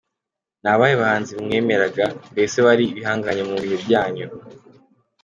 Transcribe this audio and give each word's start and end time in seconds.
Ni 0.61 0.69
abahe 0.73 0.95
bahanzi 1.01 1.31
mwemeraga, 1.43 2.05
mbese 2.31 2.57
bari 2.65 2.83
ibihangange 2.91 3.43
mu 3.49 3.55
bihe 3.61 3.77
byanyu?. 3.85 4.27